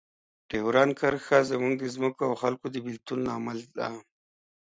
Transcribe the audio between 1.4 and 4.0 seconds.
زموږ د ځمکو او خلکو د بیلتون لامل ده.